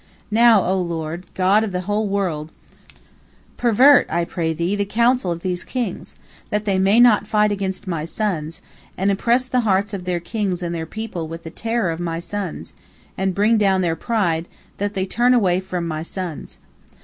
[0.31, 2.49] Now, O Lord, God of the whole world,
[3.55, 6.15] pervert, I pray Thee, the counsel of these kings,
[6.49, 8.63] that they may not fight against my sons,
[8.97, 12.17] and impress the hearts of their kings and their people with the terror of my
[12.17, 12.73] sons,
[13.15, 14.47] and bring down their pride
[14.79, 16.57] that they turn away from my sons.